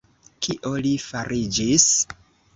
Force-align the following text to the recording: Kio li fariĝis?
Kio 0.47 0.71
li 0.85 0.95
fariĝis? 1.03 1.87